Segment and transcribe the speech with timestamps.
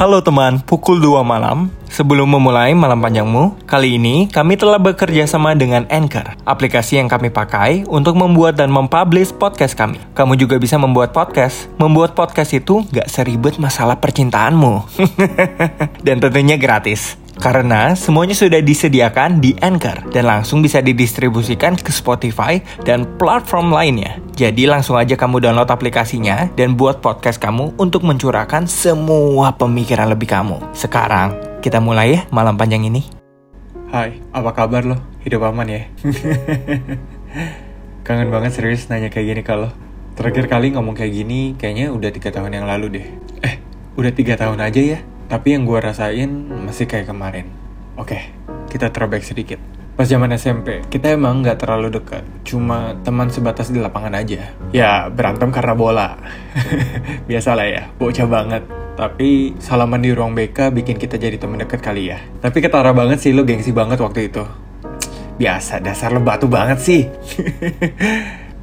[0.00, 1.68] Halo teman, pukul 2 malam.
[1.92, 7.28] Sebelum memulai malam panjangmu, kali ini kami telah bekerja sama dengan Anchor, aplikasi yang kami
[7.28, 10.00] pakai untuk membuat dan mempublish podcast kami.
[10.16, 11.68] Kamu juga bisa membuat podcast.
[11.76, 14.88] Membuat podcast itu gak seribet masalah percintaanmu.
[16.08, 17.19] dan tentunya gratis.
[17.40, 24.20] Karena semuanya sudah disediakan di Anchor dan langsung bisa didistribusikan ke Spotify dan platform lainnya.
[24.36, 30.28] Jadi langsung aja kamu download aplikasinya dan buat podcast kamu untuk mencurahkan semua pemikiran lebih
[30.28, 30.60] kamu.
[30.76, 31.32] Sekarang
[31.64, 33.08] kita mulai ya malam panjang ini.
[33.88, 35.00] Hai, apa kabar lo?
[35.24, 35.88] Hidup aman ya?
[38.04, 39.72] Kangen banget serius nanya kayak gini kalau
[40.20, 43.06] Terakhir kali ngomong kayak gini kayaknya udah tiga tahun yang lalu deh.
[43.40, 43.56] Eh,
[43.96, 45.00] udah tiga tahun aja ya?
[45.30, 46.26] Tapi yang gue rasain
[46.66, 47.46] masih kayak kemarin.
[47.94, 48.34] Oke,
[48.66, 49.62] kita throwback sedikit.
[49.94, 52.26] Pas zaman SMP, kita emang nggak terlalu dekat.
[52.42, 54.50] Cuma teman sebatas di lapangan aja.
[54.74, 56.18] Ya, berantem karena bola.
[57.30, 58.66] Biasalah ya, bocah banget.
[58.98, 62.18] Tapi salaman di ruang BK bikin kita jadi teman dekat kali ya.
[62.42, 64.42] Tapi ketara banget sih lo gengsi banget waktu itu.
[65.38, 67.06] Biasa, dasar lo batu banget sih.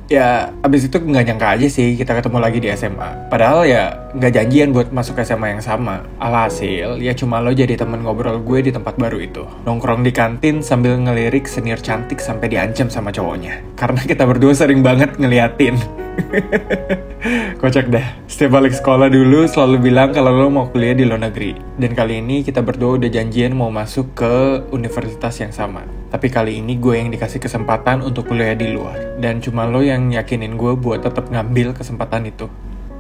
[0.08, 4.34] ya abis itu nggak nyangka aja sih kita ketemu lagi di SMA padahal ya nggak
[4.34, 8.72] janjian buat masuk SMA yang sama alhasil ya cuma lo jadi temen ngobrol gue di
[8.74, 14.02] tempat baru itu nongkrong di kantin sambil ngelirik senior cantik sampai diancam sama cowoknya karena
[14.02, 15.78] kita berdua sering banget ngeliatin
[17.62, 18.06] Kocak dah.
[18.30, 21.58] Setiap balik sekolah dulu selalu bilang kalau lo mau kuliah di luar negeri.
[21.78, 25.86] Dan kali ini kita berdua udah janjian mau masuk ke universitas yang sama.
[26.10, 29.18] Tapi kali ini gue yang dikasih kesempatan untuk kuliah di luar.
[29.18, 32.48] Dan cuma lo yang yakinin gue buat tetap ngambil kesempatan itu.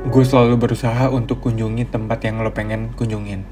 [0.07, 3.43] Gue selalu berusaha untuk kunjungi tempat yang lo pengen kunjungin.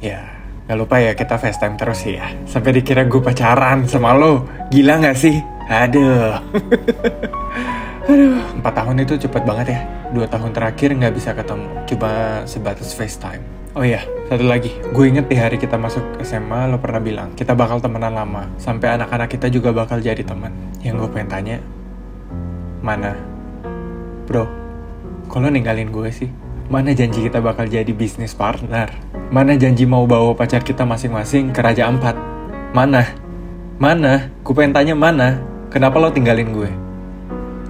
[0.00, 2.26] Ya, Gak lupa ya kita FaceTime terus ya.
[2.42, 4.42] Sampai dikira gue pacaran sama lo.
[4.74, 5.38] Gila gak sih?
[5.70, 6.42] Aduh.
[8.10, 9.80] Aduh, empat tahun itu cepet banget ya.
[10.14, 13.42] Dua tahun terakhir nggak bisa ketemu, cuma sebatas FaceTime.
[13.74, 14.70] Oh iya, satu lagi.
[14.94, 18.46] Gue inget di hari kita masuk SMA, lo pernah bilang, kita bakal temenan lama.
[18.62, 20.54] Sampai anak-anak kita juga bakal jadi teman.
[20.86, 21.56] Yang gue pengen tanya,
[22.78, 23.18] mana?
[24.30, 24.46] Bro,
[25.26, 26.30] kalau ninggalin gue sih,
[26.70, 28.90] mana janji kita bakal jadi bisnis partner?
[29.28, 32.14] Mana janji mau bawa pacar kita masing-masing ke Raja Ampat?
[32.72, 33.06] Mana?
[33.76, 34.32] Mana?
[34.40, 35.42] Gue pengen tanya mana?
[35.70, 36.86] Kenapa lo tinggalin gue?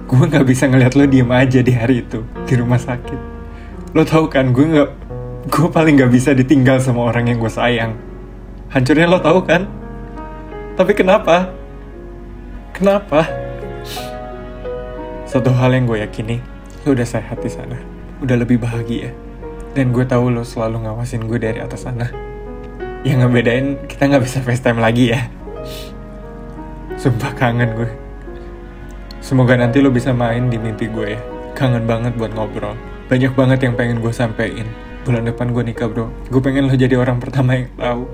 [0.07, 3.19] gue nggak bisa ngeliat lo diem aja di hari itu di rumah sakit
[3.91, 4.89] lo tau kan gue nggak
[5.51, 7.91] gue paling nggak bisa ditinggal sama orang yang gue sayang
[8.71, 9.67] hancurnya lo tau kan
[10.79, 11.51] tapi kenapa
[12.71, 13.27] kenapa
[15.27, 16.39] satu hal yang gue yakini
[16.87, 17.75] lo udah sehat di sana
[18.23, 19.11] udah lebih bahagia
[19.75, 22.07] dan gue tahu lo selalu ngawasin gue dari atas sana
[23.03, 25.27] yang ngebedain kita nggak bisa FaceTime lagi ya
[26.95, 28.07] sumpah kangen gue
[29.27, 31.21] Semoga nanti lo bisa main di mimpi gue ya.
[31.51, 32.79] Kangen banget buat ngobrol.
[33.11, 34.63] Banyak banget yang pengen gue sampein.
[35.03, 36.07] Bulan depan gue nikah bro.
[36.31, 38.07] Gue pengen lo jadi orang pertama yang tahu.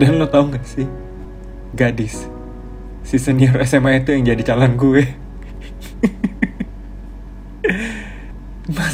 [0.00, 0.88] Dan lo tau gak sih?
[1.76, 2.32] Gadis.
[3.04, 5.04] Si senior SMA itu yang jadi calon gue.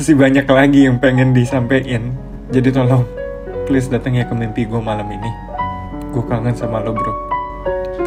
[0.08, 2.16] Masih banyak lagi yang pengen disampaikan.
[2.48, 3.04] Jadi tolong,
[3.69, 5.28] please datang ya ke mimpi gue malam ini.
[6.16, 7.12] Gue kangen sama lo bro.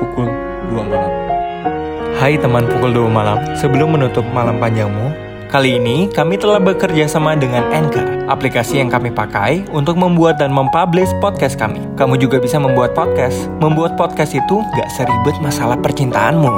[0.01, 0.25] Pukul
[0.73, 1.13] 2 malam.
[2.17, 5.13] Hai teman pukul 2 malam, sebelum menutup malam panjangmu,
[5.53, 10.55] kali ini kami telah bekerja sama dengan Anchor, aplikasi yang kami pakai untuk membuat dan
[10.55, 11.83] mempublish podcast kami.
[11.99, 13.51] Kamu juga bisa membuat podcast.
[13.59, 16.51] Membuat podcast itu gak seribet masalah percintaanmu.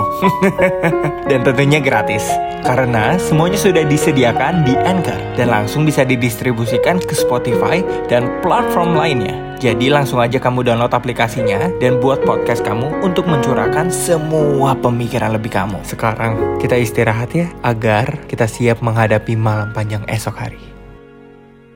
[1.29, 2.29] dan tentunya gratis.
[2.63, 9.35] Karena semuanya sudah disediakan di Anchor dan langsung bisa didistribusikan ke Spotify dan platform lainnya.
[9.63, 15.55] Jadi langsung aja kamu download aplikasinya dan buat podcast kamu untuk mencurahkan semua pemikiran lebih
[15.55, 15.79] kamu.
[15.87, 20.72] Sekarang kita istirahat ya agar kita siap menghadapi malam panjang esok hari.